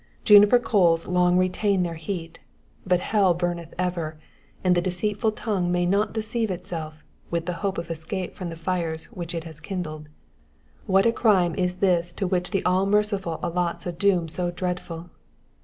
[0.25, 2.39] Juniper coals long retain their heat,
[2.87, 4.17] but hell burneth ever,
[4.63, 8.55] and the deceitful tongue may not deceive itself with the hope of escape from the
[8.55, 10.09] fire which it has kindled.
[10.87, 15.11] What a crime is this to which the All merciful allots a doom so dreadful